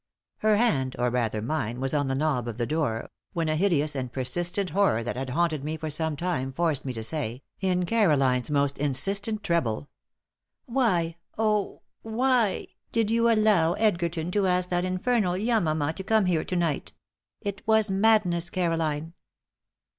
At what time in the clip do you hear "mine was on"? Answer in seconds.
1.43-2.07